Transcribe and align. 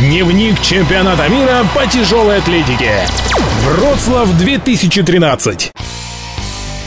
Дневник 0.00 0.60
чемпионата 0.62 1.28
мира 1.28 1.58
по 1.74 1.86
тяжелой 1.86 2.38
атлетике. 2.38 3.06
Вроцлав 3.66 4.38
2013. 4.38 5.70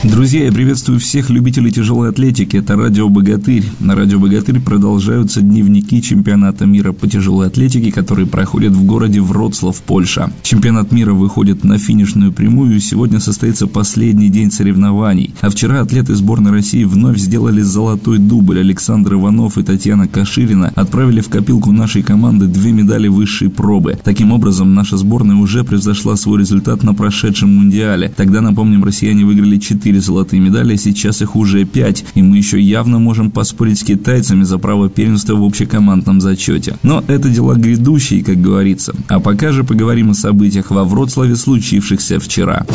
Друзья, 0.04 0.44
я 0.44 0.52
приветствую 0.52 1.00
всех 1.00 1.30
любителей 1.30 1.72
тяжелой 1.72 2.10
атлетики. 2.10 2.58
Это 2.58 2.76
Радио 2.76 3.08
Богатырь. 3.08 3.64
На 3.80 3.96
Радио 3.96 4.20
Богатырь 4.20 4.60
продолжаются 4.60 5.40
дневники 5.40 6.02
чемпионата 6.02 6.66
мира 6.66 6.92
по 6.92 7.08
тяжелой 7.08 7.48
атлетике, 7.48 7.90
которые 7.90 8.28
проходят 8.28 8.74
в 8.74 8.84
городе 8.84 9.22
Вроцлав, 9.22 9.82
Польша. 9.82 10.30
Чемпионат 10.42 10.92
мира 10.92 11.14
выходит 11.14 11.64
на 11.64 11.78
финишную 11.78 12.34
прямую, 12.34 12.76
и 12.76 12.82
сегодня 12.82 13.22
состоится 13.22 13.66
последний 13.66 14.28
день 14.28 14.52
соревнований. 14.52 15.34
А 15.40 15.50
вчера 15.50 15.80
атлеты 15.80 16.16
сборной 16.16 16.52
России 16.52 16.84
вновь 16.84 17.18
сделали 17.18 17.62
золотой 17.62 18.18
дубль. 18.18 18.60
Александр 18.60 19.14
Иванов 19.14 19.58
и 19.58 19.64
Татьяна 19.64 20.10
Каширина 20.10 20.74
отправили 20.76 21.22
в 21.22 21.30
копилку 21.30 21.72
нашей 21.72 22.04
команды 22.04 22.48
две 22.48 22.74
медали 22.74 23.08
высшей 23.08 23.50
пробы. 23.50 23.98
Таким 24.04 24.34
образом, 24.34 24.74
наша 24.74 24.98
сборная 24.98 25.38
уже 25.38 25.64
превзошла 25.64 26.18
свой 26.18 26.42
результат 26.42 26.84
на 26.84 26.94
прошедшем 26.94 27.56
мундиале. 27.56 28.14
Тогда, 28.14 28.42
напомним, 28.42 28.84
россияне 28.84 29.24
выиграли 29.24 29.58
4 29.58 29.93
4 29.94 30.02
золотые 30.02 30.40
медали, 30.40 30.74
а 30.74 30.78
сейчас 30.78 31.22
их 31.22 31.36
уже 31.36 31.66
5, 31.66 32.06
и 32.16 32.22
мы 32.22 32.38
еще 32.38 32.60
явно 32.60 33.00
можем 33.00 33.32
поспорить 33.32 33.80
с 33.80 33.84
китайцами 33.84 34.44
за 34.44 34.58
право 34.58 34.90
первенства 34.90 35.36
в 35.36 35.44
общекомандном 35.44 36.22
зачете. 36.22 36.78
Но 36.84 37.04
это 37.08 37.30
дела 37.30 37.56
грядущие, 37.56 38.24
как 38.24 38.42
говорится. 38.42 38.94
А 39.08 39.20
пока 39.20 39.52
же 39.52 39.64
поговорим 39.64 40.12
о 40.12 40.14
событиях 40.14 40.72
во 40.72 40.84
Вроцлаве, 40.84 41.36
случившихся 41.36 42.20
вчера. 42.20 42.66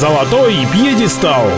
Золотой 0.00 0.54
пьедестал. 0.72 1.50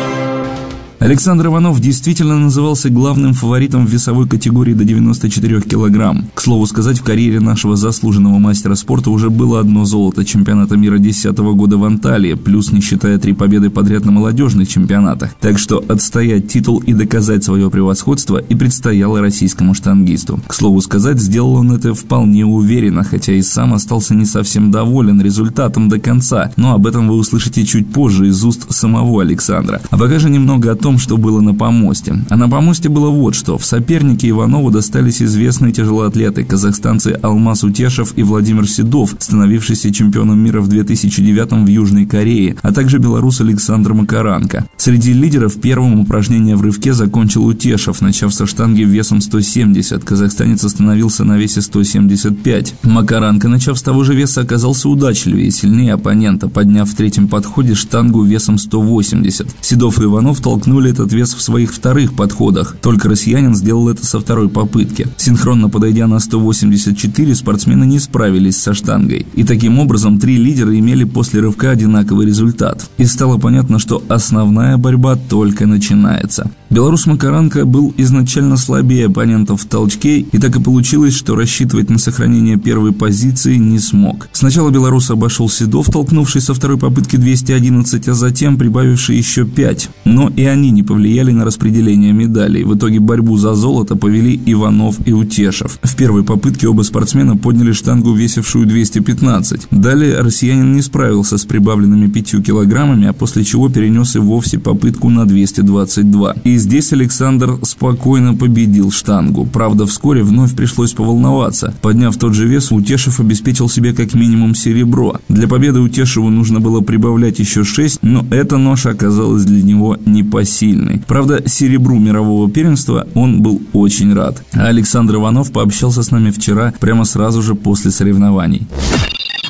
Александр 0.98 1.46
Иванов 1.46 1.78
действительно 1.78 2.38
назывался 2.38 2.88
главным 2.88 3.34
фаворитом 3.34 3.86
в 3.86 3.90
весовой 3.90 4.26
категории 4.26 4.72
до 4.72 4.84
94 4.84 5.60
килограмм. 5.60 6.26
К 6.34 6.40
слову 6.40 6.64
сказать, 6.64 6.98
в 6.98 7.02
карьере 7.02 7.38
нашего 7.38 7.76
заслуженного 7.76 8.38
мастера 8.38 8.74
спорта 8.76 9.10
уже 9.10 9.28
было 9.28 9.60
одно 9.60 9.84
золото 9.84 10.24
чемпионата 10.24 10.76
мира 10.76 10.96
2010 10.96 11.38
года 11.38 11.76
в 11.76 11.84
Анталии, 11.84 12.32
плюс 12.32 12.72
не 12.72 12.80
считая 12.80 13.18
три 13.18 13.34
победы 13.34 13.68
подряд 13.68 14.06
на 14.06 14.10
молодежных 14.10 14.68
чемпионатах. 14.68 15.34
Так 15.38 15.58
что 15.58 15.84
отстоять 15.86 16.48
титул 16.48 16.78
и 16.78 16.94
доказать 16.94 17.44
свое 17.44 17.70
превосходство 17.70 18.38
и 18.38 18.54
предстояло 18.54 19.20
российскому 19.20 19.74
штангисту. 19.74 20.40
К 20.46 20.54
слову 20.54 20.80
сказать, 20.80 21.20
сделал 21.20 21.56
он 21.56 21.72
это 21.72 21.92
вполне 21.92 22.46
уверенно, 22.46 23.04
хотя 23.04 23.34
и 23.34 23.42
сам 23.42 23.74
остался 23.74 24.14
не 24.14 24.24
совсем 24.24 24.70
доволен 24.70 25.20
результатом 25.20 25.90
до 25.90 25.98
конца, 25.98 26.52
но 26.56 26.72
об 26.72 26.86
этом 26.86 27.06
вы 27.06 27.16
услышите 27.16 27.66
чуть 27.66 27.92
позже 27.92 28.28
из 28.28 28.42
уст 28.42 28.72
самого 28.72 29.20
Александра. 29.20 29.82
А 29.90 29.98
пока 29.98 30.18
же 30.18 30.30
немного 30.30 30.72
о 30.72 30.74
том, 30.74 30.85
что 30.94 31.16
было 31.16 31.40
на 31.40 31.52
помосте. 31.52 32.24
А 32.30 32.36
на 32.36 32.48
помосте 32.48 32.88
было 32.88 33.10
вот 33.10 33.34
что. 33.34 33.58
В 33.58 33.64
сопернике 33.64 34.30
Иванову 34.30 34.70
достались 34.70 35.20
известные 35.20 35.72
тяжелоатлеты, 35.72 36.44
казахстанцы 36.44 37.18
Алмаз 37.20 37.64
Утешев 37.64 38.12
и 38.16 38.22
Владимир 38.22 38.68
Седов, 38.68 39.16
становившиеся 39.18 39.92
чемпионом 39.92 40.38
мира 40.38 40.60
в 40.60 40.68
2009 40.68 41.64
в 41.64 41.66
Южной 41.66 42.06
Корее, 42.06 42.56
а 42.62 42.72
также 42.72 42.98
белорус 42.98 43.40
Александр 43.40 43.94
Макаранко. 43.94 44.66
Среди 44.76 45.12
лидеров 45.12 45.60
первым 45.60 45.98
упражнение 45.98 46.54
в 46.54 46.62
рывке 46.62 46.92
закончил 46.92 47.44
Утешев, 47.46 48.00
начав 48.00 48.32
со 48.32 48.46
штанги 48.46 48.82
весом 48.82 49.20
170. 49.20 50.04
Казахстанец 50.04 50.62
остановился 50.64 51.24
на 51.24 51.36
весе 51.36 51.62
175. 51.62 52.74
Макаранко, 52.84 53.48
начав 53.48 53.76
с 53.76 53.82
того 53.82 54.04
же 54.04 54.14
веса, 54.14 54.42
оказался 54.42 54.88
удачливее 54.88 55.48
и 55.48 55.50
сильнее 55.50 55.94
оппонента, 55.94 56.48
подняв 56.48 56.88
в 56.88 56.94
третьем 56.94 57.26
подходе 57.26 57.74
штангу 57.74 58.22
весом 58.22 58.58
180. 58.58 59.48
Седов 59.60 59.98
и 59.98 60.04
Иванов 60.04 60.40
толкнули 60.40 60.75
вернули 60.76 60.90
этот 60.90 61.12
вес 61.12 61.34
в 61.34 61.40
своих 61.40 61.72
вторых 61.72 62.14
подходах, 62.14 62.76
только 62.82 63.08
россиянин 63.08 63.54
сделал 63.54 63.88
это 63.88 64.04
со 64.04 64.20
второй 64.20 64.48
попытки. 64.48 65.08
Синхронно 65.16 65.70
подойдя 65.70 66.06
на 66.06 66.18
184, 66.18 67.34
спортсмены 67.34 67.84
не 67.84 67.98
справились 67.98 68.58
со 68.58 68.74
штангой. 68.74 69.26
И 69.34 69.44
таким 69.44 69.78
образом 69.78 70.18
три 70.18 70.36
лидера 70.36 70.78
имели 70.78 71.04
после 71.04 71.40
рывка 71.40 71.70
одинаковый 71.70 72.26
результат. 72.26 72.90
И 72.98 73.06
стало 73.06 73.38
понятно, 73.38 73.78
что 73.78 74.02
основная 74.08 74.76
борьба 74.76 75.16
только 75.16 75.66
начинается. 75.66 76.50
Белорус 76.68 77.06
Макаранко 77.06 77.64
был 77.64 77.94
изначально 77.96 78.56
слабее 78.56 79.06
оппонентов 79.06 79.62
в 79.62 79.66
толчке, 79.66 80.18
и 80.18 80.38
так 80.38 80.56
и 80.56 80.62
получилось, 80.62 81.14
что 81.14 81.36
рассчитывать 81.36 81.90
на 81.90 81.98
сохранение 81.98 82.56
первой 82.56 82.92
позиции 82.92 83.56
не 83.56 83.78
смог. 83.78 84.28
Сначала 84.32 84.70
белорус 84.70 85.10
обошел 85.10 85.48
Седов, 85.48 85.88
толкнувший 85.90 86.40
со 86.40 86.54
второй 86.54 86.76
попытки 86.76 87.16
211, 87.16 88.08
а 88.08 88.14
затем 88.14 88.58
прибавивший 88.58 89.16
еще 89.16 89.44
5. 89.44 89.90
Но 90.04 90.28
и 90.28 90.44
они 90.44 90.70
не 90.70 90.82
повлияли 90.82 91.30
на 91.30 91.44
распределение 91.44 92.12
медалей. 92.12 92.64
В 92.64 92.76
итоге 92.76 92.98
борьбу 92.98 93.36
за 93.36 93.54
золото 93.54 93.94
повели 93.94 94.40
Иванов 94.46 94.96
и 95.06 95.12
Утешев. 95.12 95.78
В 95.82 95.94
первой 95.94 96.24
попытке 96.24 96.66
оба 96.66 96.82
спортсмена 96.82 97.36
подняли 97.36 97.72
штангу, 97.72 98.12
весившую 98.12 98.66
215. 98.66 99.68
Далее 99.70 100.20
россиянин 100.20 100.74
не 100.74 100.82
справился 100.82 101.38
с 101.38 101.44
прибавленными 101.44 102.08
5 102.08 102.44
килограммами, 102.44 103.06
а 103.06 103.12
после 103.12 103.44
чего 103.44 103.68
перенес 103.68 104.16
и 104.16 104.18
вовсе 104.18 104.58
попытку 104.58 105.10
на 105.10 105.26
222. 105.26 106.34
И 106.44 106.55
и 106.56 106.58
здесь 106.58 106.90
Александр 106.94 107.58
спокойно 107.62 108.34
победил 108.34 108.90
штангу. 108.90 109.44
Правда, 109.44 109.84
вскоре 109.84 110.22
вновь 110.22 110.56
пришлось 110.56 110.94
поволноваться. 110.94 111.74
Подняв 111.82 112.16
тот 112.16 112.32
же 112.32 112.46
вес, 112.46 112.72
Утешев 112.72 113.20
обеспечил 113.20 113.68
себе 113.68 113.92
как 113.92 114.14
минимум 114.14 114.54
серебро. 114.54 115.20
Для 115.28 115.48
победы 115.48 115.80
Утешеву 115.80 116.30
нужно 116.30 116.58
было 116.60 116.80
прибавлять 116.80 117.40
еще 117.40 117.62
6, 117.62 117.98
но 118.00 118.24
эта 118.30 118.56
ноша 118.56 118.90
оказалась 118.90 119.44
для 119.44 119.62
него 119.62 119.98
непосильной. 120.06 121.02
Правда, 121.06 121.42
серебру 121.46 121.98
мирового 121.98 122.50
первенства 122.50 123.06
он 123.12 123.42
был 123.42 123.60
очень 123.74 124.14
рад. 124.14 124.42
А 124.54 124.68
Александр 124.68 125.16
Иванов 125.16 125.52
пообщался 125.52 126.02
с 126.02 126.10
нами 126.10 126.30
вчера, 126.30 126.72
прямо 126.80 127.04
сразу 127.04 127.42
же 127.42 127.54
после 127.54 127.90
соревнований. 127.90 128.66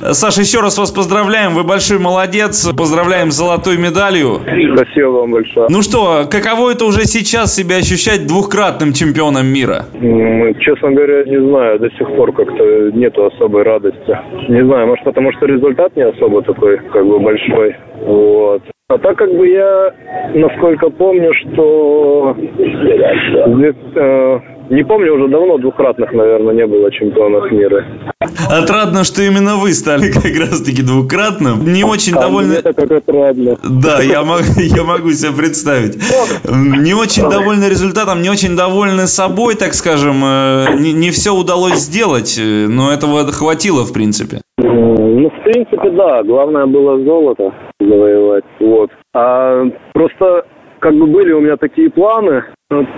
Саша, 0.00 0.42
еще 0.42 0.60
раз 0.60 0.78
вас 0.78 0.90
поздравляем. 0.90 1.54
Вы 1.54 1.64
большой 1.64 1.98
молодец. 1.98 2.68
Поздравляем 2.76 3.30
с 3.30 3.36
золотой 3.36 3.78
медалью. 3.78 4.40
Спасибо 4.74 5.08
вам 5.08 5.32
большое. 5.32 5.66
Ну 5.70 5.82
что, 5.82 6.24
каково 6.30 6.72
это 6.72 6.84
уже 6.84 7.04
сейчас 7.04 7.54
себя 7.54 7.76
ощущать 7.76 8.26
двухкратным 8.26 8.92
чемпионом 8.92 9.46
мира? 9.46 9.86
Честно 10.60 10.92
говоря, 10.92 11.24
не 11.24 11.40
знаю. 11.40 11.78
До 11.78 11.90
сих 11.90 12.08
пор 12.14 12.32
как-то 12.32 12.90
нету 12.92 13.26
особой 13.26 13.62
радости. 13.62 14.18
Не 14.48 14.64
знаю, 14.64 14.88
может 14.88 15.04
потому 15.04 15.32
что 15.32 15.46
результат 15.46 15.96
не 15.96 16.02
особо 16.02 16.42
такой, 16.42 16.78
как 16.92 17.06
бы 17.06 17.18
большой. 17.18 17.76
Вот. 18.02 18.62
А 18.88 18.98
так 18.98 19.16
как 19.16 19.34
бы 19.34 19.48
я, 19.48 19.92
насколько 20.34 20.90
помню, 20.90 21.32
что 21.34 22.36
э, 22.38 24.40
не 24.71 24.84
помню, 24.84 25.15
уже 25.15 25.28
давно 25.28 25.59
двукратных, 25.59 26.12
наверное, 26.12 26.54
не 26.54 26.66
было 26.66 26.91
чемпионов 26.91 27.50
мира. 27.50 27.84
Отрадно, 28.50 29.04
что 29.04 29.22
именно 29.22 29.56
вы 29.56 29.72
стали 29.72 30.10
как 30.10 30.25
раз-таки 30.38 30.82
двукратным. 30.82 31.72
Не 31.72 31.84
очень 31.84 32.15
а 32.15 32.21
довольны... 32.21 32.54
Это 32.54 32.72
как 32.72 32.91
отрадно. 32.91 33.56
Да, 33.62 34.03
я 34.03 34.22
могу, 34.22 34.44
я 34.56 34.84
могу 34.84 35.10
себе 35.10 35.37
представить. 35.37 35.97
Не 36.44 36.94
очень 36.94 37.28
довольны 37.28 37.65
результатом, 37.66 38.22
не 38.22 38.31
очень 38.31 38.56
довольны 38.56 39.06
собой, 39.06 39.54
так 39.54 39.75
скажем. 39.75 40.22
Э, 40.25 40.77
не, 40.78 40.93
не 40.93 41.10
все 41.10 41.31
удалось 41.34 41.78
сделать, 41.78 42.38
э, 42.38 42.66
но 42.69 42.93
этого 42.93 43.25
хватило, 43.33 43.84
в 43.84 43.93
принципе. 43.93 44.41
Ну, 44.59 45.31
в 45.31 45.43
принципе, 45.44 45.91
да. 45.91 46.22
Главное 46.22 46.66
было 46.66 47.03
золото 47.04 47.53
завоевать. 47.81 48.44
Вот. 48.60 48.91
А 49.15 49.65
просто 49.93 50.44
как 50.81 50.94
бы 50.94 51.06
были 51.06 51.32
у 51.32 51.41
меня 51.41 51.56
такие 51.56 51.91
планы 51.91 52.44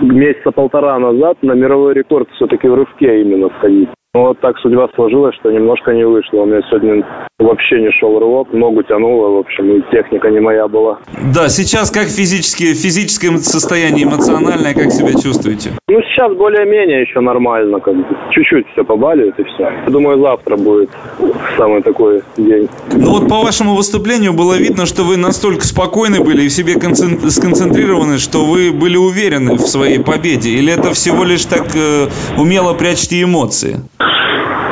месяца 0.01 0.51
полтора 0.51 0.97
назад 0.99 1.37
на 1.41 1.53
мировой 1.53 1.93
рекорд 1.93 2.27
все-таки 2.35 2.67
в 2.67 2.75
рывке 2.75 3.21
именно 3.21 3.49
сходить. 3.57 3.89
Но 4.13 4.27
вот 4.27 4.39
так 4.39 4.57
судьба 4.59 4.89
сложилась, 4.95 5.35
что 5.35 5.51
немножко 5.51 5.93
не 5.93 6.05
вышло. 6.05 6.41
У 6.41 6.45
меня 6.45 6.61
сегодня 6.69 7.05
вообще 7.39 7.81
не 7.81 7.91
шел 7.91 8.19
рывок, 8.19 8.53
ногу 8.53 8.83
тянуло, 8.83 9.35
в 9.35 9.37
общем, 9.37 9.71
и 9.71 9.81
техника 9.91 10.29
не 10.29 10.39
моя 10.39 10.67
была. 10.67 10.99
Да, 11.33 11.49
сейчас 11.49 11.89
как 11.89 12.07
физически, 12.07 12.73
физическое 12.73 13.37
состояние 13.37 14.05
эмоциональное, 14.05 14.73
как 14.73 14.91
себя 14.91 15.13
чувствуете? 15.13 15.71
Ну, 15.87 16.01
сейчас 16.01 16.33
более-менее 16.33 17.01
еще 17.01 17.21
нормально, 17.21 17.79
как 17.79 17.95
бы. 17.95 18.05
Чуть-чуть 18.31 18.67
все 18.73 18.83
побаливает 18.83 19.39
и 19.39 19.43
все. 19.43 19.63
Я 19.85 19.89
думаю, 19.89 20.19
завтра 20.19 20.57
будет 20.57 20.89
самый 21.57 21.81
такой 21.81 22.21
день. 22.37 22.67
Ну 22.93 23.11
вот 23.11 23.29
по 23.29 23.37
вашему 23.37 23.75
выступлению 23.75 24.33
было 24.33 24.55
видно, 24.55 24.85
что 24.85 25.03
вы 25.03 25.17
настолько 25.17 25.65
спокойны 25.65 26.23
были 26.23 26.43
и 26.43 26.47
в 26.49 26.51
себе 26.51 26.73
сконцентрированы, 26.73 28.17
что 28.17 28.45
вы 28.45 28.71
были 28.71 28.97
уверены 28.97 29.55
в 29.55 29.61
своей 29.61 29.99
победе. 29.99 30.49
Или 30.49 30.73
это 30.73 30.93
всего 30.93 31.23
лишь 31.23 31.45
так 31.45 31.67
э, 31.75 32.07
умело 32.37 32.73
прячьте 32.73 33.23
эмоции? 33.23 33.77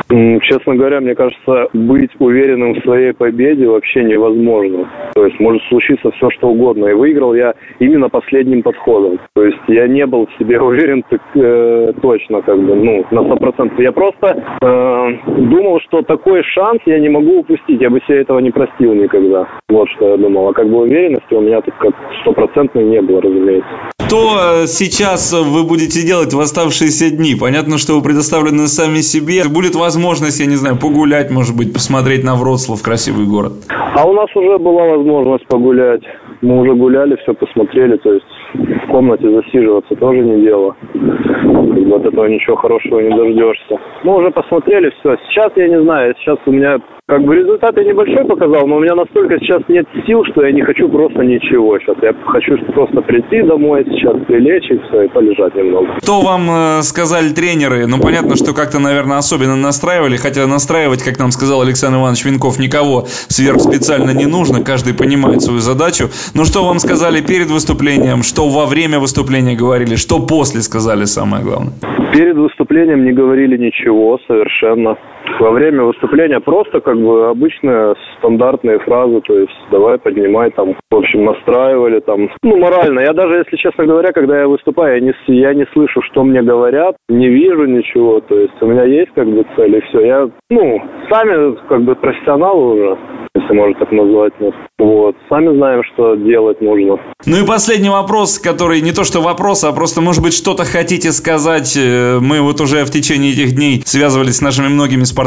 Честно 0.08 0.74
говоря, 0.74 1.00
мне 1.00 1.14
кажется, 1.14 1.68
быть 1.74 2.10
уверенным 2.18 2.74
в 2.74 2.82
своей 2.82 3.12
победе 3.12 3.68
вообще 3.68 4.04
невозможно. 4.04 4.88
То 5.14 5.26
есть 5.26 5.38
может 5.38 5.62
случиться 5.64 6.10
все, 6.12 6.30
что 6.30 6.48
угодно. 6.48 6.86
И 6.86 6.94
выиграл 6.94 7.34
я 7.34 7.52
именно 7.78 8.08
последним 8.08 8.62
подходом. 8.62 9.18
То 9.34 9.44
есть 9.44 9.58
я 9.66 9.86
не 9.86 10.06
был 10.06 10.26
в 10.26 10.38
себе 10.38 10.58
уверен 10.60 11.04
э, 11.10 11.92
точно, 12.00 12.40
как 12.40 12.58
бы, 12.58 12.74
ну, 12.74 13.04
на 13.10 13.24
сто 13.24 13.36
процентов. 13.36 13.78
Я 13.78 13.92
просто 13.92 14.42
э, 14.62 15.40
думал, 15.42 15.80
что 15.80 16.00
такой 16.00 16.42
шанс 16.42 16.80
я 16.86 16.98
не 16.98 17.10
могу 17.10 17.40
упустить. 17.40 17.80
Я 17.80 17.90
бы 17.90 18.00
себе 18.06 18.22
этого 18.22 18.38
не 18.38 18.50
простил 18.50 18.94
никогда. 18.94 19.46
Вот 19.68 19.90
что 19.90 20.10
я 20.10 20.16
думал. 20.16 20.48
А 20.48 20.52
как 20.54 20.68
бы 20.68 20.78
уверенности 20.78 21.34
у 21.34 21.42
меня 21.42 21.60
тут 21.60 21.74
как 21.74 21.94
стопроцентной 22.22 22.84
не 22.84 23.02
было, 23.02 23.20
разумеется. 23.20 23.68
Что 24.08 24.64
сейчас 24.64 25.34
вы 25.34 25.64
будете 25.64 26.00
делать 26.00 26.32
в 26.32 26.40
оставшиеся 26.40 27.14
дни? 27.14 27.34
Понятно, 27.38 27.76
что 27.76 27.92
вы 27.92 28.02
предоставлены 28.02 28.66
сами 28.66 29.02
себе. 29.02 29.44
Будет 29.44 29.74
возможность, 29.74 30.40
я 30.40 30.46
не 30.46 30.56
знаю, 30.56 30.76
погулять, 30.80 31.30
может 31.30 31.54
быть, 31.54 31.74
посмотреть 31.74 32.24
на 32.24 32.34
Вроцлав, 32.34 32.82
красивый 32.82 33.26
город. 33.26 33.52
А 33.68 34.08
у 34.08 34.14
нас 34.14 34.34
уже 34.34 34.56
была 34.56 34.96
возможность 34.96 35.46
погулять. 35.48 36.00
Мы 36.40 36.58
уже 36.58 36.72
гуляли, 36.72 37.16
все 37.22 37.34
посмотрели, 37.34 37.98
то 37.98 38.14
есть 38.14 38.24
в 38.54 38.90
комнате 38.90 39.30
засиживаться 39.30 39.94
тоже 39.96 40.20
не 40.20 40.42
дело. 40.42 40.76
От 41.94 42.04
этого 42.04 42.26
ничего 42.26 42.56
хорошего 42.56 43.00
не 43.00 43.10
дождешься. 43.10 43.78
Мы 44.04 44.16
уже 44.16 44.30
посмотрели 44.30 44.90
все. 45.00 45.16
Сейчас 45.28 45.52
я 45.56 45.68
не 45.68 45.80
знаю, 45.82 46.14
сейчас 46.18 46.38
у 46.46 46.52
меня 46.52 46.78
как 47.08 47.22
бы 47.22 47.36
результат 47.36 47.74
я 47.78 47.84
небольшой 47.84 48.26
показал, 48.26 48.66
но 48.66 48.76
у 48.76 48.80
меня 48.80 48.94
настолько 48.94 49.38
сейчас 49.38 49.62
нет 49.68 49.86
сил, 50.06 50.22
что 50.30 50.44
я 50.44 50.52
не 50.52 50.60
хочу 50.60 50.90
просто 50.90 51.22
ничего 51.22 51.78
сейчас. 51.78 51.96
Я 52.02 52.12
хочу 52.26 52.58
просто 52.74 53.00
прийти 53.00 53.40
домой 53.40 53.86
сейчас, 53.88 54.14
прилечь 54.26 54.70
и 54.70 54.78
все, 54.78 55.04
и 55.04 55.08
полежать 55.08 55.54
немного. 55.54 55.96
Что 56.02 56.20
вам 56.20 56.50
э, 56.50 56.82
сказали 56.82 57.30
тренеры? 57.30 57.86
Ну, 57.86 57.98
понятно, 57.98 58.36
что 58.36 58.52
как-то, 58.52 58.78
наверное, 58.78 59.16
особенно 59.16 59.56
настраивали, 59.56 60.18
хотя 60.18 60.46
настраивать, 60.46 61.02
как 61.02 61.18
нам 61.18 61.30
сказал 61.30 61.62
Александр 61.62 61.96
Иванович 61.96 62.26
Винков, 62.26 62.58
никого 62.58 63.04
сверхспециально 63.06 64.10
не 64.10 64.26
нужно, 64.26 64.62
каждый 64.62 64.92
понимает 64.92 65.40
свою 65.40 65.60
задачу. 65.60 66.10
Но 66.34 66.44
что 66.44 66.62
вам 66.62 66.78
сказали 66.78 67.22
перед 67.22 67.48
выступлением, 67.48 68.22
что 68.22 68.37
во 68.46 68.66
время 68.66 68.98
выступления 68.98 69.56
говорили, 69.56 69.96
что 69.96 70.20
после 70.20 70.60
сказали 70.60 71.06
самое 71.06 71.42
главное? 71.44 71.72
Перед 72.12 72.36
выступлением 72.36 73.04
не 73.04 73.12
говорили 73.12 73.56
ничего 73.56 74.18
совершенно. 74.26 74.96
Во 75.40 75.50
время 75.50 75.84
выступления 75.84 76.40
просто 76.40 76.80
как 76.80 76.96
бы 76.96 77.28
обычные 77.28 77.94
стандартные 78.18 78.78
фразы, 78.80 79.20
то 79.22 79.38
есть 79.38 79.52
давай 79.70 79.98
поднимай 79.98 80.50
там, 80.50 80.74
в 80.90 80.96
общем, 80.96 81.24
настраивали 81.24 82.00
там, 82.00 82.28
ну, 82.42 82.56
морально. 82.56 83.00
Я 83.00 83.12
даже, 83.12 83.36
если 83.36 83.56
честно 83.56 83.86
говоря, 83.86 84.12
когда 84.12 84.40
я 84.40 84.48
выступаю, 84.48 84.94
я 84.94 85.00
не, 85.00 85.14
я 85.28 85.54
не 85.54 85.66
слышу, 85.72 86.00
что 86.10 86.24
мне 86.24 86.42
говорят, 86.42 86.96
не 87.08 87.28
вижу 87.28 87.64
ничего, 87.64 88.20
то 88.20 88.38
есть 88.38 88.60
у 88.60 88.66
меня 88.66 88.84
есть 88.84 89.12
как 89.14 89.28
бы 89.28 89.44
цель 89.56 89.76
и 89.76 89.80
все. 89.82 90.00
Я, 90.00 90.30
ну, 90.50 90.82
сами 91.10 91.56
как 91.68 91.82
бы 91.82 91.94
профессионалы 91.94 92.74
уже, 92.74 92.98
если 93.34 93.54
можно 93.54 93.74
так 93.78 93.92
назвать 93.92 94.40
нас. 94.40 94.54
Вот. 94.78 95.16
Сами 95.28 95.56
знаем, 95.56 95.82
что 95.92 96.14
делать 96.14 96.60
нужно. 96.60 96.98
Ну 97.26 97.42
и 97.42 97.46
последний 97.46 97.88
вопрос, 97.88 98.38
который 98.38 98.80
не 98.80 98.92
то 98.92 99.02
что 99.04 99.20
вопрос, 99.20 99.64
а 99.64 99.72
просто, 99.72 100.00
может 100.00 100.22
быть, 100.22 100.34
что-то 100.34 100.64
хотите 100.64 101.10
сказать. 101.10 101.76
Э, 101.76 102.18
мы 102.20 102.40
вот 102.40 102.60
уже 102.60 102.84
в 102.84 102.90
течение 102.90 103.32
этих 103.32 103.56
дней 103.56 103.82
связывались 103.84 104.36
с 104.36 104.40
нашими 104.40 104.68
многими 104.68 105.02
спортсменами, 105.02 105.17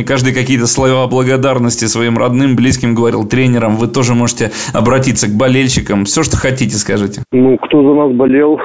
и 0.00 0.04
каждый 0.04 0.34
какие-то 0.34 0.66
слова 0.66 1.08
благодарности 1.08 1.86
своим 1.86 2.18
родным, 2.18 2.54
близким 2.54 2.94
говорил, 2.94 3.26
тренерам. 3.26 3.76
Вы 3.76 3.86
тоже 3.88 4.14
можете 4.14 4.50
обратиться 4.74 5.26
к 5.26 5.36
болельщикам. 5.38 6.04
Все, 6.04 6.22
что 6.22 6.36
хотите, 6.36 6.76
скажите. 6.76 7.22
Ну, 7.32 7.56
кто 7.56 7.82
за 7.82 7.94
нас 7.94 8.12
болел, 8.12 8.60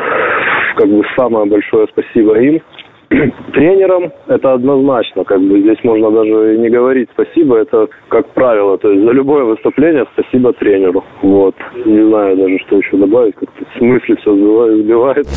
как 0.75 0.89
бы 0.89 1.03
самое 1.15 1.45
большое 1.45 1.87
спасибо 1.91 2.37
им. 2.39 2.61
Тренерам 3.53 4.11
это 4.27 4.53
однозначно, 4.53 5.23
как 5.23 5.39
бы 5.41 5.61
здесь 5.61 5.77
можно 5.83 6.11
даже 6.11 6.57
не 6.57 6.69
говорить 6.69 7.09
спасибо, 7.13 7.57
это 7.57 7.87
как 8.09 8.27
правило, 8.33 8.77
то 8.77 8.89
есть 8.91 9.03
за 9.03 9.11
любое 9.11 9.43
выступление 9.43 10.05
спасибо 10.13 10.51
тренеру. 10.53 11.03
Вот. 11.21 11.55
Не 11.85 12.07
знаю 12.07 12.37
даже, 12.37 12.57
что 12.65 12.77
еще 12.77 12.97
добавить, 12.97 13.35
как-то 13.35 13.65
в 13.65 13.77
смысле 13.77 14.15
все 14.17 14.35
сбивает. 14.35 15.27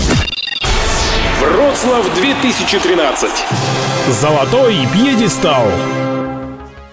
Вроцлав 1.40 2.14
2013. 2.14 3.30
Золотой 4.10 4.76
пьедестал. 4.92 5.66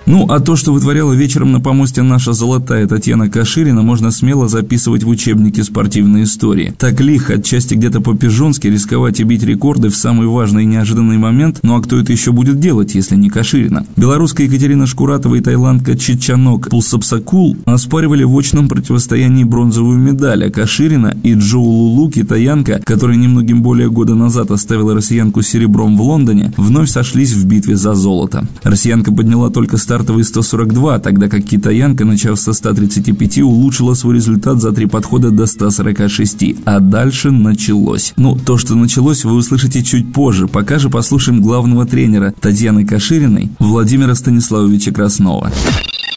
Ну, 0.06 0.26
а 0.30 0.40
то, 0.42 0.56
что 0.58 0.74
вытворяла 0.74 1.14
вечером 1.14 1.54
на 1.54 1.62
помосте 1.62 2.02
наша 2.02 2.34
золотая 2.34 2.88
Татьяна 2.88 3.30
Каширина, 3.30 3.84
можно 3.84 4.12
смело 4.12 4.50
записывать 4.50 5.04
в 5.04 5.10
учебнике 5.10 5.64
спортивной 5.64 6.24
истории. 6.24 6.74
Так 6.78 7.00
лихо, 7.00 7.36
отчасти 7.36 7.76
где-то 7.76 8.02
по-пижонски, 8.02 8.68
рисковать 8.68 9.22
и 9.22 9.24
бить 9.24 9.44
рекорды 9.44 9.90
в 9.90 9.96
самый 9.96 10.28
важный 10.28 10.64
и 10.64 10.68
неожиданный 10.68 11.18
момент, 11.18 11.60
ну 11.64 11.78
а 11.78 11.82
кто 11.82 11.98
это 11.98 12.12
еще 12.12 12.34
будет 12.34 12.60
делать, 12.60 12.96
если 12.96 13.16
не 13.16 13.30
Каширина? 13.30 13.86
Белорусская 13.96 14.46
Екатерина 14.46 14.88
Шкуратова 14.88 15.36
и 15.36 15.42
тайландка 15.42 15.98
Чичанок 15.98 16.70
Пулсапсакул 16.70 17.56
оспаривали 17.66 18.24
в 18.24 18.38
очном 18.38 18.68
противостоянии 18.68 19.46
бронзовую 19.46 20.00
медаль, 20.00 20.46
а 20.46 20.52
Каширина 20.52 21.16
и 21.24 21.34
Джоу 21.34 21.64
Лулу, 21.64 22.12
китаянка, 22.12 22.82
которая 22.84 23.16
немногим 23.16 23.62
более 23.62 23.90
года 23.90 24.16
назад 24.16 24.52
оставила 24.52 24.94
россиянку 24.94 25.42
серебром 25.42 25.98
в 25.98 26.02
Лондоне, 26.02 26.54
вновь 26.58 26.90
сошлись 26.90 27.32
в 27.32 27.46
битве 27.46 27.78
за 27.78 27.96
золото. 27.96 28.46
Россиянка 28.64 29.14
подняла 29.14 29.50
только 29.50 29.78
стартовый 29.94 30.24
142, 30.24 31.00
тогда 31.00 31.30
как 31.30 31.42
китаянка, 31.42 32.04
начав 32.04 32.40
со 32.40 32.54
135, 32.54 33.44
улучшила 33.44 33.94
свой 33.94 34.16
результат 34.16 34.58
за 34.58 34.74
три 34.74 34.88
подхода 34.88 35.30
до 35.30 35.46
146. 35.46 36.66
А 36.66 36.80
дальше 36.80 37.30
началось. 37.30 38.14
Ну, 38.18 38.34
то, 38.34 38.58
что 38.58 38.74
началось, 38.76 39.24
вы 39.24 39.38
услышите 39.38 39.84
чуть 39.84 40.12
позже. 40.12 40.48
Пока 40.48 40.80
же 40.80 40.90
послушаем 40.90 41.42
главного 41.42 41.86
тренера 41.86 42.34
Татьяны 42.42 42.88
Кашириной 42.88 43.50
Владимира 43.60 44.16
Станиславовича 44.16 44.92
Краснова. 44.92 45.50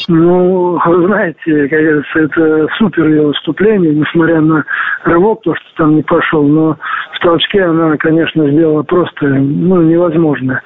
Ну, 0.09 0.79
вы 0.87 1.07
знаете, 1.09 1.69
как 1.69 1.81
это 1.81 2.69
супер 2.79 3.09
ее 3.09 3.27
выступление, 3.27 3.95
несмотря 3.95 4.41
на 4.41 4.65
рывок, 5.05 5.43
то, 5.43 5.55
что 5.55 5.67
там 5.77 5.97
не 5.97 6.03
пошел, 6.03 6.47
но 6.47 6.79
в 7.13 7.19
толчке 7.21 7.63
она, 7.63 7.97
конечно, 7.99 8.51
сделала 8.51 8.85
просто, 8.85 9.27
ну, 9.27 9.83
невозможное. 9.83 10.63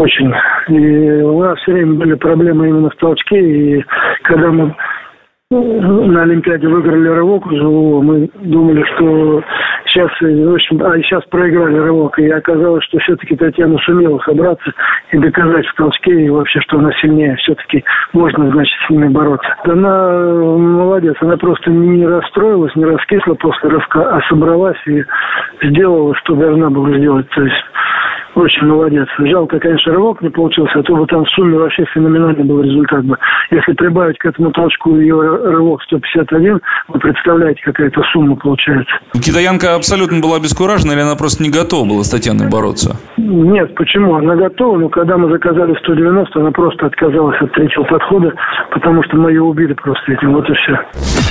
Очень. 0.00 0.32
И 0.68 1.22
у 1.22 1.42
нас 1.42 1.58
все 1.58 1.72
время 1.72 1.94
были 1.94 2.14
проблемы 2.14 2.68
именно 2.68 2.88
в 2.88 2.96
толчке. 2.96 3.38
И 3.38 3.84
когда 4.22 4.50
мы 4.50 4.74
на 5.50 6.22
Олимпиаде 6.22 6.68
выиграли 6.68 7.08
рывок 7.08 7.44
мы 7.46 8.30
думали, 8.40 8.82
что 8.94 9.42
сейчас, 9.86 10.08
в 10.20 10.54
общем, 10.54 10.82
а 10.82 10.96
сейчас 11.02 11.22
проиграли 11.24 11.76
рывок. 11.76 12.18
И 12.18 12.30
оказалось, 12.30 12.84
что 12.84 12.98
все-таки 13.00 13.36
Татьяна 13.36 13.76
сумела 13.78 14.18
собраться 14.20 14.72
и 15.10 15.18
доказать 15.18 15.66
в 15.66 15.74
толчке, 15.74 16.12
и 16.12 16.30
вообще, 16.30 16.60
что 16.60 16.78
она 16.78 16.92
сильнее. 17.02 17.36
Все-таки 17.36 17.84
можно, 18.14 18.50
значит, 18.52 18.74
с 18.86 18.90
ними 18.90 19.08
бороться. 19.08 19.54
Она 19.64 20.32
молодец, 20.56 21.16
она 21.20 21.36
просто 21.36 21.70
не 21.70 22.06
расстроилась, 22.06 22.74
не 22.74 22.86
раскисла 22.86 23.34
после 23.34 23.68
рывка, 23.68 24.16
а 24.16 24.22
собралась 24.30 24.80
и 24.86 25.04
сделала, 25.62 26.14
что 26.14 26.36
должна 26.36 26.70
была 26.70 26.90
сделать. 26.96 27.28
То 27.30 27.42
есть 27.42 27.64
очень 28.34 28.66
молодец. 28.66 29.08
Жалко, 29.18 29.58
конечно, 29.58 29.92
рывок 29.92 30.22
не 30.22 30.30
получился, 30.30 30.78
а 30.78 30.82
то 30.82 30.96
бы 30.96 31.06
там 31.06 31.24
в 31.24 31.30
сумме 31.30 31.58
вообще 31.58 31.84
феноменальный 31.92 32.44
был 32.44 32.62
результат 32.62 33.04
бы. 33.04 33.16
Если 33.50 33.72
прибавить 33.72 34.18
к 34.18 34.26
этому 34.26 34.50
толчку 34.52 34.96
ее 34.96 35.20
рывок 35.20 35.82
151, 35.82 36.60
вы 36.88 36.98
представляете, 37.00 37.60
какая-то 37.64 38.02
сумма 38.12 38.36
получается. 38.36 38.92
Китаянка 39.14 39.74
абсолютно 39.74 40.20
была 40.20 40.36
обескуражена 40.36 40.92
или 40.92 41.00
она 41.00 41.16
просто 41.16 41.42
не 41.42 41.50
готова 41.50 41.88
была 41.88 42.04
с 42.04 42.10
Татьяной 42.10 42.48
бороться? 42.50 42.96
Нет, 43.16 43.74
почему? 43.74 44.14
Она 44.14 44.36
готова, 44.36 44.78
но 44.78 44.88
когда 44.88 45.16
мы 45.16 45.30
заказали 45.30 45.74
190, 45.78 46.40
она 46.40 46.50
просто 46.50 46.86
отказалась 46.86 47.40
от 47.40 47.52
третьего 47.52 47.84
подхода, 47.84 48.32
потому 48.70 49.02
что 49.04 49.16
мы 49.16 49.30
ее 49.30 49.42
убили 49.42 49.72
просто 49.74 50.12
этим. 50.12 50.34
Вот 50.34 50.48
и 50.48 50.54
все. 50.54 51.29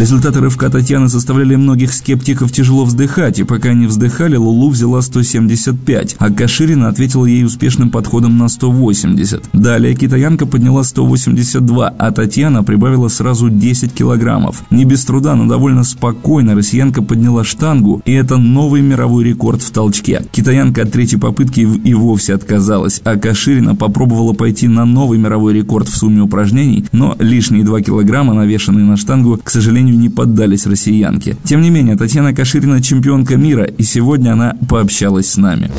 Результаты 0.00 0.40
рывка 0.40 0.70
Татьяны 0.70 1.08
заставляли 1.08 1.56
многих 1.56 1.92
скептиков 1.92 2.50
тяжело 2.50 2.86
вздыхать, 2.86 3.38
и 3.38 3.44
пока 3.44 3.68
они 3.68 3.86
вздыхали, 3.86 4.34
Лулу 4.36 4.70
взяла 4.70 5.02
175, 5.02 6.16
а 6.18 6.30
Каширина 6.30 6.88
ответила 6.88 7.26
ей 7.26 7.44
успешным 7.44 7.90
подходом 7.90 8.38
на 8.38 8.48
180. 8.48 9.50
Далее 9.52 9.94
китаянка 9.94 10.46
подняла 10.46 10.84
182, 10.84 11.88
а 11.98 12.12
Татьяна 12.12 12.64
прибавила 12.64 13.08
сразу 13.08 13.50
10 13.50 13.92
килограммов. 13.92 14.62
Не 14.70 14.86
без 14.86 15.04
труда, 15.04 15.34
но 15.36 15.46
довольно 15.46 15.84
спокойно 15.84 16.54
россиянка 16.54 17.02
подняла 17.02 17.44
штангу, 17.44 18.00
и 18.06 18.12
это 18.14 18.38
новый 18.38 18.80
мировой 18.80 19.24
рекорд 19.24 19.60
в 19.60 19.70
толчке. 19.70 20.24
Китаянка 20.32 20.84
от 20.84 20.92
третьей 20.92 21.18
попытки 21.18 21.60
и 21.60 21.92
вовсе 21.92 22.32
отказалась, 22.32 23.02
а 23.04 23.18
Каширина 23.18 23.76
попробовала 23.76 24.32
пойти 24.32 24.66
на 24.66 24.86
новый 24.86 25.18
мировой 25.18 25.52
рекорд 25.52 25.88
в 25.88 25.96
сумме 25.98 26.22
упражнений, 26.22 26.86
но 26.90 27.16
лишние 27.18 27.64
2 27.64 27.82
килограмма, 27.82 28.32
навешанные 28.32 28.86
на 28.86 28.96
штангу, 28.96 29.38
к 29.44 29.50
сожалению, 29.50 29.89
сожалению, 29.90 30.00
не 30.00 30.08
поддались 30.08 30.66
россиянке. 30.66 31.36
Тем 31.44 31.60
не 31.60 31.70
менее, 31.70 31.96
Татьяна 31.96 32.34
Каширина 32.34 32.82
чемпионка 32.82 33.36
мира, 33.36 33.64
и 33.64 33.82
сегодня 33.82 34.32
она 34.32 34.56
пообщалась 34.68 35.30
с 35.30 35.36
нами. 35.36 35.70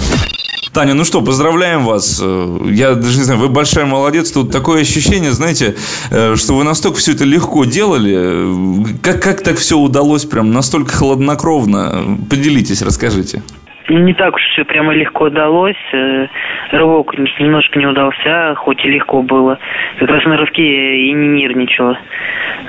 Таня, 0.74 0.94
ну 0.94 1.04
что, 1.04 1.22
поздравляем 1.22 1.84
вас. 1.84 2.20
Э, 2.24 2.60
я 2.72 2.96
даже 2.96 3.18
не 3.18 3.26
знаю, 3.26 3.42
вы 3.42 3.50
большая 3.50 3.86
молодец. 3.86 4.32
Тут 4.32 4.52
такое 4.52 4.82
ощущение, 4.82 5.34
знаете, 5.34 5.76
э, 6.12 6.36
что 6.38 6.56
вы 6.56 6.64
настолько 6.64 6.98
все 7.00 7.12
это 7.12 7.26
легко 7.26 7.66
делали. 7.66 8.98
Как, 9.02 9.22
как 9.22 9.42
так 9.42 9.58
все 9.58 9.78
удалось 9.78 10.24
прям 10.24 10.54
настолько 10.54 10.96
хладнокровно? 10.96 12.18
Поделитесь, 12.30 12.82
расскажите. 12.82 13.44
Не 13.90 14.14
так 14.14 14.36
уж 14.36 14.42
все 14.52 14.64
прямо 14.64 14.94
легко 14.94 15.26
удалось. 15.26 15.76
Э, 15.94 16.28
рывок 16.72 17.18
немножко 17.18 17.80
не 17.80 17.88
удался, 17.88 18.56
хоть 18.56 18.84
и 18.86 18.90
легко 18.90 19.22
было. 19.22 19.60
Как 19.98 20.10
раз 20.10 20.24
на 20.26 20.38
рывке 20.38 20.64
и 20.64 21.12
не 21.14 21.28
нервничала. 21.28 21.98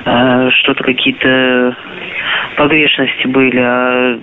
А 0.05 0.49
что-то 0.51 0.83
какие-то 0.83 1.75
погрешности 2.57 3.27
были. 3.27 3.59
А 3.59 4.19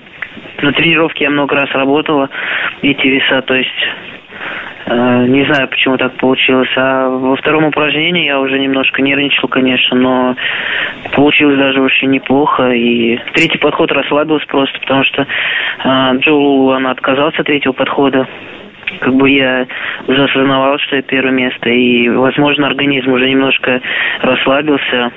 на 0.63 0.73
тренировке 0.73 1.25
я 1.25 1.31
много 1.31 1.57
раз 1.57 1.71
работала 1.73 2.29
эти 2.83 3.07
веса, 3.07 3.43
то 3.43 3.55
есть 3.55 3.89
не 4.97 5.45
знаю, 5.45 5.69
почему 5.69 5.97
так 5.97 6.17
получилось. 6.17 6.71
А 6.77 7.09
во 7.09 7.37
втором 7.37 7.65
упражнении 7.65 8.27
я 8.27 8.41
уже 8.41 8.59
немножко 8.59 9.03
нервничал, 9.03 9.49
конечно, 9.49 9.97
но 9.97 10.37
получилось 11.13 11.59
даже 11.59 11.81
очень 11.81 12.11
неплохо. 12.11 12.71
И 12.71 13.19
третий 13.35 13.59
подход 13.59 13.93
расслабился 13.93 14.47
просто, 14.47 14.79
потому 14.81 15.05
что 15.05 15.23
э, 15.23 16.19
Джоу, 16.19 16.71
она 16.71 16.91
отказался 16.91 17.41
от 17.41 17.47
третьего 17.47 17.73
подхода 17.73 18.27
как 18.99 19.15
бы 19.15 19.31
я 19.31 19.67
уже 20.09 20.25
осознавал, 20.25 20.79
что 20.79 20.97
я 20.97 21.03
первое 21.03 21.33
место, 21.33 21.71
и, 21.71 22.09
возможно, 22.09 22.67
организм 22.67 23.13
уже 23.13 23.29
немножко 23.29 23.81
расслабился. 24.21 25.13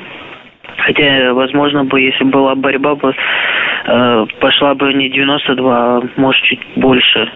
Хотя, 0.78 1.34
возможно, 1.34 1.84
бы, 1.84 2.00
если 2.02 2.24
была 2.24 2.56
борьба, 2.56 2.96
бы 2.96 3.14
э, 3.86 4.26
пошла 4.40 4.76
бы 4.76 4.94
не 4.94 5.10
92, 5.10 5.98
а 5.98 6.02
может 6.18 6.42
чуть 6.44 6.62
больше 6.76 7.32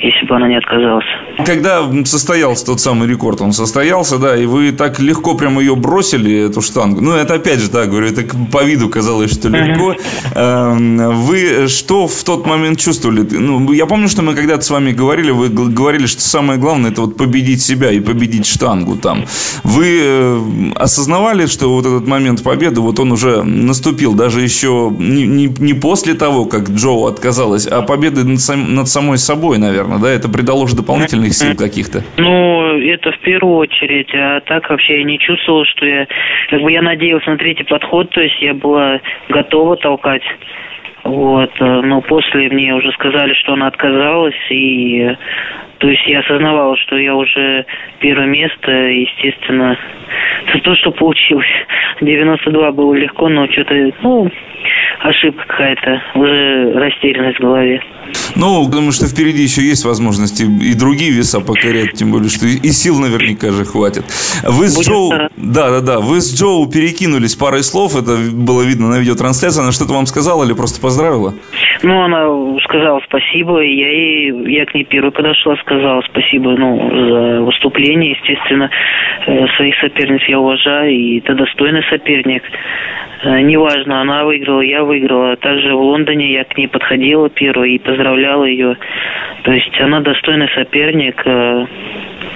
если 0.00 0.26
бы 0.26 0.36
она 0.36 0.48
не 0.48 0.56
отказалась. 0.56 1.04
Когда 1.44 1.82
состоялся 2.04 2.64
тот 2.64 2.80
самый 2.80 3.08
рекорд, 3.08 3.40
он 3.42 3.52
состоялся, 3.52 4.18
да, 4.18 4.34
и 4.36 4.46
вы 4.46 4.72
так 4.72 4.98
легко 4.98 5.34
прямо 5.34 5.60
ее 5.60 5.76
бросили, 5.76 6.46
эту 6.46 6.62
штангу. 6.62 7.00
Ну, 7.02 7.12
это 7.12 7.34
опять 7.34 7.60
же, 7.60 7.70
да, 7.70 7.84
говорю, 7.84 8.06
это 8.06 8.22
по 8.50 8.64
виду 8.64 8.88
казалось, 8.88 9.32
что 9.32 9.48
легко. 9.48 9.94
Uh-huh. 10.34 11.12
Вы 11.12 11.68
что 11.68 12.06
в 12.06 12.24
тот 12.24 12.46
момент 12.46 12.78
чувствовали? 12.78 13.26
Ну, 13.30 13.72
я 13.72 13.86
помню, 13.86 14.08
что 14.08 14.22
мы 14.22 14.34
когда-то 14.34 14.62
с 14.62 14.70
вами 14.70 14.92
говорили, 14.92 15.30
вы 15.30 15.48
говорили, 15.48 16.06
что 16.06 16.22
самое 16.22 16.58
главное 16.58 16.90
это 16.90 17.02
вот 17.02 17.16
победить 17.16 17.60
себя 17.60 17.90
и 17.90 18.00
победить 18.00 18.46
штангу 18.46 18.96
там. 18.96 19.24
Вы 19.64 20.00
э, 20.02 20.40
осознавали, 20.76 21.46
что 21.46 21.68
вот 21.74 21.84
этот 21.84 22.06
момент 22.06 22.42
победы, 22.42 22.80
вот 22.80 22.98
он 23.00 23.12
уже 23.12 23.42
наступил, 23.42 24.14
даже 24.14 24.40
еще 24.40 24.90
не, 24.98 25.26
не, 25.26 25.54
не 25.70 25.80
после 25.80 26.14
того, 26.14 26.46
как 26.46 26.70
Джоу 26.70 27.06
отказалась, 27.06 27.66
а 27.66 27.82
победы 27.82 28.24
над, 28.24 28.40
сам, 28.40 28.74
над 28.74 28.88
самой 28.88 29.18
собой, 29.18 29.58
наверное 29.58 29.98
да? 29.98 30.10
Это 30.10 30.28
придало 30.28 30.64
уже 30.64 30.76
дополнительных 30.76 31.32
сил 31.32 31.56
каких-то. 31.56 32.02
Ну, 32.16 32.78
это 32.78 33.12
в 33.12 33.18
первую 33.20 33.56
очередь. 33.56 34.10
А 34.14 34.40
так 34.40 34.68
вообще 34.70 34.98
я 34.98 35.04
не 35.04 35.18
чувствовал, 35.18 35.64
что 35.64 35.86
я... 35.86 36.06
Как 36.50 36.60
бы 36.60 36.72
я 36.72 36.82
надеялся 36.82 37.30
на 37.30 37.38
третий 37.38 37.64
подход, 37.64 38.10
то 38.10 38.20
есть 38.20 38.40
я 38.42 38.54
была 38.54 39.00
готова 39.28 39.76
толкать. 39.76 40.22
Вот, 41.02 41.50
э, 41.58 41.64
но 41.64 42.02
после 42.02 42.50
мне 42.50 42.74
уже 42.74 42.92
сказали, 42.92 43.32
что 43.34 43.54
она 43.54 43.68
отказалась, 43.68 44.34
и 44.50 45.16
то 45.78 45.88
есть 45.88 46.06
я 46.06 46.20
осознавал, 46.20 46.76
что 46.76 46.98
я 46.98 47.16
уже 47.16 47.64
первое 48.00 48.26
место, 48.26 48.70
естественно, 48.70 49.78
это 50.46 50.58
то, 50.62 50.74
что 50.76 50.90
получилось. 50.90 51.46
92 52.02 52.72
было 52.72 52.94
легко, 52.94 53.30
но 53.30 53.50
что-то, 53.50 53.74
ну, 54.02 54.30
ошибка 55.02 55.44
какая-то, 55.46 56.02
уже 56.14 56.72
растерянность 56.74 57.38
в 57.38 57.42
голове. 57.42 57.80
Ну, 58.36 58.68
думаю, 58.68 58.92
что 58.92 59.06
впереди 59.06 59.42
еще 59.42 59.62
есть 59.62 59.84
возможности 59.84 60.42
и 60.42 60.74
другие 60.74 61.10
веса 61.10 61.40
покорять, 61.40 61.92
тем 61.94 62.10
более, 62.10 62.28
что 62.28 62.46
и 62.46 62.70
сил 62.70 62.98
наверняка 62.98 63.50
же 63.50 63.64
хватит. 63.64 64.04
Вы 64.44 64.68
с 64.68 64.76
Будет 64.76 64.88
Джоу... 64.88 65.12
Да, 65.36 65.70
да, 65.70 65.80
да. 65.80 66.00
Вы 66.00 66.20
с 66.20 66.34
Джоу 66.34 66.66
перекинулись 66.70 67.34
парой 67.34 67.62
слов, 67.62 67.96
это 67.96 68.16
было 68.32 68.62
видно 68.62 68.88
на 68.88 68.98
видеотрансляции. 68.98 69.60
Она 69.60 69.72
что-то 69.72 69.92
вам 69.92 70.06
сказала 70.06 70.44
или 70.44 70.52
просто 70.52 70.80
поздравила? 70.80 71.34
Ну, 71.82 72.02
она 72.02 72.60
сказала 72.64 73.00
спасибо, 73.06 73.62
и 73.62 73.74
я, 73.74 73.88
ей, 73.88 74.52
я 74.52 74.66
к 74.66 74.74
ней 74.74 74.84
первой 74.84 75.12
подошла, 75.12 75.56
сказала 75.56 76.02
спасибо 76.02 76.50
ну, 76.50 76.76
за 76.90 77.40
выступление, 77.42 78.10
естественно. 78.10 78.70
Э, 79.26 79.46
своих 79.56 79.74
соперниц 79.80 80.22
я 80.28 80.40
уважаю, 80.40 80.90
и 80.90 81.18
это 81.20 81.34
достойный 81.34 81.82
соперник. 81.88 82.42
Э, 83.22 83.40
неважно, 83.40 84.02
она 84.02 84.24
выиграла, 84.24 84.60
я 84.60 84.84
выиграла. 84.84 85.36
Также 85.36 85.74
в 85.74 85.80
Лондоне 85.80 86.32
я 86.32 86.44
к 86.44 86.56
ней 86.58 86.68
подходила 86.68 87.30
первой 87.30 87.76
и 87.76 87.78
поздравляла 87.78 88.44
ее. 88.44 88.76
То 89.44 89.52
есть 89.52 89.80
она 89.80 90.00
достойный 90.00 90.48
соперник. 90.54 91.22
Э, 91.24 91.66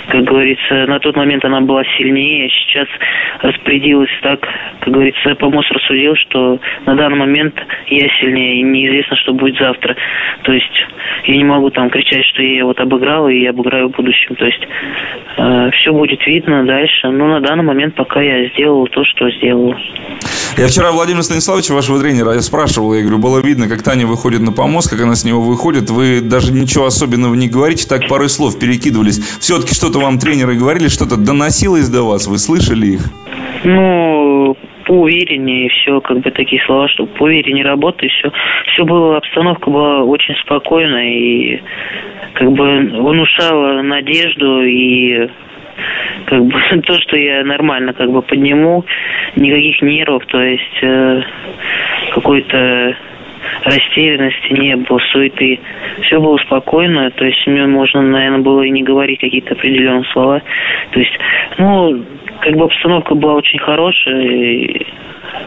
как 0.08 0.24
говорится, 0.24 0.86
на 0.86 0.98
тот 0.98 1.16
момент 1.16 1.44
она 1.44 1.60
была 1.60 1.82
сильнее, 1.96 2.48
сейчас 2.50 2.88
распорядилась 3.40 4.10
так, 4.22 4.40
как 4.80 4.92
говорится, 4.92 5.34
помощь 5.36 5.70
рассудил, 5.70 6.14
что 6.16 6.58
на 6.86 6.94
данный 6.94 7.18
момент 7.18 7.54
я 7.88 8.08
сильнее, 8.20 8.60
и 8.60 8.62
неизвестно, 8.62 9.16
что 9.16 9.33
будет 9.34 9.58
завтра. 9.58 9.96
То 10.42 10.52
есть 10.52 10.72
я 11.26 11.36
не 11.36 11.44
могу 11.44 11.70
там 11.70 11.90
кричать, 11.90 12.24
что 12.26 12.42
я 12.42 12.64
вот 12.64 12.78
обыграл, 12.80 13.28
и 13.28 13.40
я 13.40 13.50
обыграю 13.50 13.88
в 13.88 13.92
будущем. 13.92 14.34
То 14.36 14.44
есть 14.44 14.62
э, 15.36 15.70
все 15.72 15.92
будет 15.92 16.26
видно 16.26 16.64
дальше. 16.64 17.08
Но 17.08 17.28
на 17.28 17.40
данный 17.40 17.64
момент 17.64 17.94
пока 17.94 18.20
я 18.20 18.48
сделал 18.50 18.86
то, 18.88 19.04
что 19.04 19.30
сделал. 19.30 19.74
Я 20.56 20.68
вчера 20.68 20.92
Владимира 20.92 21.22
Станиславовича, 21.22 21.74
вашего 21.74 21.98
тренера, 22.00 22.32
я 22.32 22.40
спрашивал, 22.40 22.94
я 22.94 23.00
говорю, 23.00 23.18
было 23.18 23.40
видно, 23.40 23.68
как 23.68 23.82
Таня 23.82 24.06
выходит 24.06 24.40
на 24.40 24.52
помост, 24.52 24.88
как 24.88 25.00
она 25.00 25.14
с 25.14 25.24
него 25.24 25.40
выходит. 25.40 25.90
Вы 25.90 26.20
даже 26.20 26.52
ничего 26.52 26.86
особенного 26.86 27.34
не 27.34 27.48
говорите, 27.48 27.88
так 27.88 28.06
парой 28.08 28.28
слов 28.28 28.58
перекидывались. 28.58 29.18
Все-таки 29.40 29.74
что-то 29.74 29.98
вам 29.98 30.18
тренеры 30.18 30.54
говорили, 30.54 30.88
что-то 30.88 31.16
доносилось 31.16 31.88
до 31.88 32.02
вас, 32.02 32.26
вы 32.26 32.38
слышали 32.38 32.86
их? 32.86 33.00
Ну, 33.64 34.33
поувереннее, 34.84 35.68
все, 35.70 36.00
как 36.00 36.20
бы 36.20 36.30
такие 36.30 36.62
слова, 36.64 36.88
что 36.88 37.06
поувереннее 37.06 37.64
работай, 37.64 38.08
все. 38.08 38.30
Все 38.66 38.84
было, 38.84 39.16
обстановка 39.16 39.70
была 39.70 40.04
очень 40.04 40.34
спокойная 40.36 41.08
и 41.08 41.62
как 42.34 42.52
бы 42.52 42.80
внушала 42.80 43.82
надежду 43.82 44.62
и 44.62 45.28
как 46.26 46.44
бы 46.44 46.60
то, 46.86 47.00
что 47.00 47.16
я 47.16 47.44
нормально 47.44 47.92
как 47.92 48.10
бы 48.10 48.22
подниму, 48.22 48.84
никаких 49.36 49.82
нервов, 49.82 50.24
то 50.26 50.42
есть 50.42 50.82
э, 50.82 51.22
какой-то 52.12 52.96
растерянности 53.64 54.52
не 54.52 54.76
было, 54.76 54.98
суеты. 55.12 55.60
Все 56.02 56.20
было 56.20 56.36
спокойно, 56.38 57.10
то 57.10 57.24
есть 57.24 57.46
мне 57.46 57.66
можно, 57.66 58.02
наверное, 58.02 58.40
было 58.40 58.62
и 58.62 58.70
не 58.70 58.82
говорить 58.82 59.20
какие-то 59.20 59.54
определенные 59.54 60.04
слова. 60.12 60.42
То 60.90 61.00
есть, 61.00 61.18
ну, 61.58 62.04
как 62.40 62.54
бы 62.56 62.64
обстановка 62.64 63.14
была 63.14 63.34
очень 63.34 63.58
хорошая, 63.58 64.22
и 64.22 64.86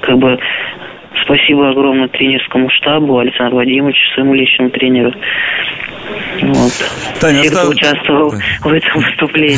как 0.01 0.17
бы 0.17 0.39
спасибо 1.23 1.69
огромное 1.69 2.07
тренерскому 2.07 2.69
штабу, 2.69 3.17
Александру 3.19 3.57
Вадимовичу, 3.57 3.99
своему 4.13 4.33
личному 4.33 4.69
тренеру. 4.69 5.13
Вот. 6.41 6.71
Таня, 7.19 7.41
Все, 7.41 7.49
осталось... 7.49 7.77
кто 7.77 7.89
участвовал 7.89 8.33
в 8.61 8.67
этом 8.67 9.01
выступлении. 9.01 9.57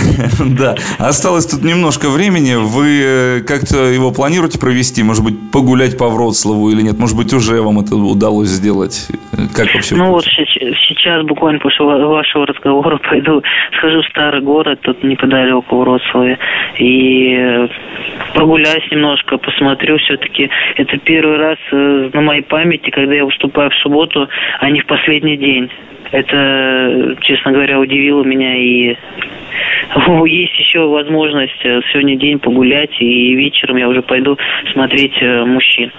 Да. 0.59 0.75
Осталось 0.97 1.45
тут 1.45 1.63
немножко 1.63 2.09
времени. 2.09 2.55
Вы 2.55 3.01
э, 3.03 3.41
как-то 3.41 3.85
его 3.85 4.11
планируете 4.11 4.59
провести? 4.59 5.03
Может 5.03 5.23
быть, 5.23 5.35
погулять 5.51 5.97
по 5.97 6.09
Вроцлаву 6.09 6.69
или 6.69 6.81
нет? 6.81 6.97
Может 6.97 7.17
быть, 7.17 7.33
уже 7.33 7.61
вам 7.61 7.79
это 7.79 7.95
удалось 7.95 8.47
сделать? 8.47 9.07
Как 9.55 9.73
вообще? 9.73 9.95
Ну 9.95 10.11
вот 10.11 10.25
сейчас 10.25 11.25
буквально 11.25 11.59
после 11.59 11.85
вашего 11.85 12.45
разговора 12.45 12.97
пойду, 13.09 13.41
схожу 13.77 14.01
в 14.01 14.05
старый 14.07 14.41
город, 14.41 14.79
тут 14.81 15.03
неподалеку 15.03 15.77
Вроцлаве, 15.77 16.37
и 16.77 17.35
э, 17.35 17.67
прогуляюсь 18.33 18.89
немножко, 18.91 19.37
посмотрю. 19.37 19.97
Все-таки 19.97 20.49
это 20.75 20.97
первый 20.97 21.37
раз 21.37 21.57
э, 21.71 22.09
на 22.13 22.21
моей 22.21 22.43
памяти, 22.43 22.89
когда 22.89 23.13
я 23.13 23.25
выступаю 23.25 23.69
в 23.69 23.75
субботу, 23.75 24.27
а 24.59 24.69
не 24.69 24.81
в 24.81 24.85
последний 24.85 25.37
день. 25.37 25.69
Это, 26.11 27.15
честно 27.21 27.51
говоря, 27.51 27.79
удивило 27.79 28.23
меня 28.23 28.55
и 28.57 28.95
есть 30.25 30.59
еще 30.59 30.87
возможность 30.87 31.59
э, 31.63 31.81
сегодня 31.91 32.17
день 32.17 32.39
погулять, 32.39 32.91
и 32.99 33.35
вечером 33.35 33.77
я 33.77 33.87
уже 33.87 34.01
пойду 34.01 34.37
смотреть 34.73 35.13
э, 35.21 35.45
мужчин 35.45 35.91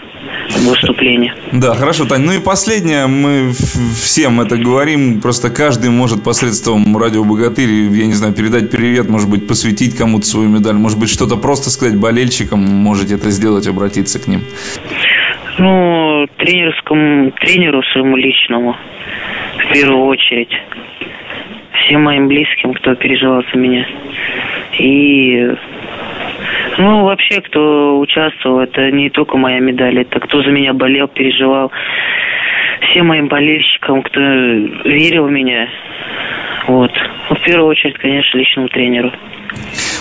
выступление. 0.68 1.34
Да, 1.52 1.74
хорошо, 1.74 2.04
Тань. 2.04 2.22
Ну 2.22 2.32
и 2.32 2.40
последнее, 2.40 3.06
мы 3.06 3.52
всем 3.94 4.40
это 4.40 4.56
говорим, 4.56 5.20
просто 5.20 5.50
каждый 5.50 5.90
может 5.90 6.22
посредством 6.22 6.96
радио 6.96 7.24
Богатырь, 7.24 7.70
я 7.70 8.06
не 8.06 8.12
знаю, 8.12 8.34
передать 8.34 8.70
привет, 8.70 9.08
может 9.08 9.30
быть, 9.30 9.46
посвятить 9.46 9.96
кому-то 9.96 10.26
свою 10.26 10.48
медаль, 10.48 10.74
может 10.74 10.98
быть, 10.98 11.08
что-то 11.08 11.36
просто 11.36 11.70
сказать 11.70 11.98
болельщикам, 12.30 12.60
можете 12.60 13.14
это 13.14 13.30
сделать, 13.30 13.66
обратиться 13.66 14.22
к 14.22 14.28
ним. 14.28 14.40
Ну, 15.58 16.26
тренерскому, 16.38 17.32
тренеру 17.32 17.82
своему 17.92 18.16
личному, 18.16 18.76
в 19.58 19.72
первую 19.72 20.04
очередь. 20.04 20.52
Всем 21.72 22.02
моим 22.04 22.28
близким, 22.28 22.72
кто 22.74 22.94
переживал 22.94 23.42
за 23.52 23.58
меня. 23.58 23.86
И 24.78 25.50
ну, 26.78 27.04
вообще, 27.04 27.40
кто 27.40 27.98
участвовал, 27.98 28.60
это 28.60 28.90
не 28.90 29.10
только 29.10 29.36
моя 29.36 29.58
медаль, 29.58 29.98
это 29.98 30.20
кто 30.20 30.42
за 30.42 30.50
меня 30.50 30.72
болел, 30.72 31.08
переживал. 31.08 31.72
Всем 32.90 33.08
моим 33.08 33.28
болельщикам, 33.28 34.02
кто 34.02 34.20
верил 34.20 35.26
в 35.26 35.30
меня. 35.30 35.68
Вот. 36.68 36.92
Ну, 37.28 37.36
в 37.36 37.42
первую 37.42 37.68
очередь, 37.68 37.98
конечно, 37.98 38.38
личному 38.38 38.68
тренеру. 38.68 39.12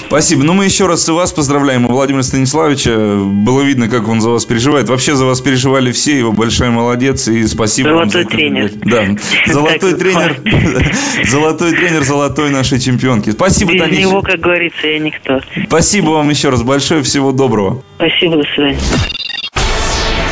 Спасибо. 0.09 0.43
Ну, 0.43 0.53
мы 0.53 0.65
еще 0.65 0.87
раз 0.87 1.07
и 1.07 1.11
вас 1.11 1.31
поздравляем, 1.31 1.85
Владимира 1.85 2.23
Станиславовича. 2.23 2.97
Было 2.97 3.61
видно, 3.61 3.87
как 3.87 4.07
он 4.07 4.21
за 4.21 4.31
вас 4.31 4.43
переживает. 4.43 4.89
Вообще 4.89 5.13
за 5.13 5.23
вас 5.27 5.39
переживали 5.39 5.91
все, 5.91 6.17
его 6.17 6.31
большой 6.31 6.71
молодец, 6.71 7.27
и 7.27 7.45
спасибо 7.45 7.89
Золотой 7.89 8.23
вам 8.23 8.23
за 8.23 8.35
тренер. 8.35 8.71
Да. 8.85 9.05
Золотой 9.53 9.93
тренер. 9.93 10.41
Золотой 11.27 11.73
тренер 11.73 12.03
золотой 12.03 12.49
нашей 12.49 12.79
чемпионки. 12.79 13.29
Спасибо, 13.29 13.73
Без 13.73 13.81
Танюша. 13.81 14.01
него, 14.01 14.21
как 14.23 14.39
говорится, 14.39 14.87
я 14.87 14.97
никто. 14.97 15.41
Спасибо 15.67 16.09
вам 16.09 16.27
еще 16.31 16.49
раз 16.49 16.63
большое. 16.63 17.03
Всего 17.03 17.31
доброго. 17.31 17.83
Спасибо, 17.97 18.37
до 18.37 18.43
свидания. 18.55 18.79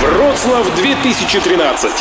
Вроцлав 0.02 0.76
2013. 0.82 1.92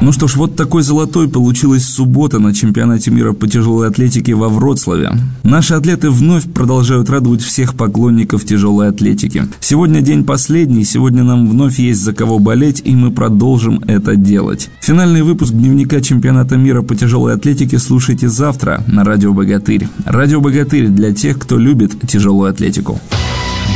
Ну 0.00 0.12
что 0.12 0.28
ж, 0.28 0.36
вот 0.36 0.54
такой 0.54 0.82
золотой 0.82 1.28
получилась 1.28 1.84
суббота 1.84 2.38
на 2.38 2.54
чемпионате 2.54 3.10
мира 3.10 3.32
по 3.32 3.48
тяжелой 3.48 3.88
атлетике 3.88 4.34
во 4.34 4.48
Вроцлаве. 4.48 5.10
Наши 5.42 5.74
атлеты 5.74 6.10
вновь 6.10 6.44
продолжают 6.44 7.10
радовать 7.10 7.42
всех 7.42 7.74
поклонников 7.74 8.44
тяжелой 8.44 8.88
атлетики. 8.90 9.48
Сегодня 9.58 10.00
день 10.00 10.24
последний, 10.24 10.84
сегодня 10.84 11.24
нам 11.24 11.48
вновь 11.48 11.80
есть 11.80 12.00
за 12.00 12.12
кого 12.12 12.38
болеть, 12.38 12.80
и 12.84 12.94
мы 12.94 13.10
продолжим 13.10 13.82
это 13.88 14.14
делать. 14.14 14.70
Финальный 14.80 15.22
выпуск 15.22 15.52
дневника 15.52 16.00
чемпионата 16.00 16.56
мира 16.56 16.82
по 16.82 16.94
тяжелой 16.94 17.34
атлетике 17.34 17.80
слушайте 17.80 18.28
завтра 18.28 18.84
на 18.86 19.02
Радио 19.02 19.32
Богатырь. 19.32 19.88
Радио 20.04 20.40
Богатырь 20.40 20.88
для 20.88 21.12
тех, 21.12 21.40
кто 21.40 21.58
любит 21.58 22.06
тяжелую 22.06 22.50
атлетику. 22.50 23.00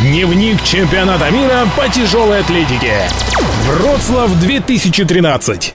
Дневник 0.02 0.62
чемпионата 0.62 1.30
мира 1.30 1.66
по 1.76 1.92
тяжелой 1.92 2.40
атлетике. 2.40 3.08
Вроцлав 3.66 4.30
2013. 4.40 5.74